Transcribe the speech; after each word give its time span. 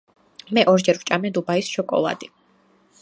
მე 0.57 0.63
ორჯერ 0.71 0.97
ვჭამე 1.01 1.29
დუბაის 1.35 1.69
შოკოლადი 1.75 2.31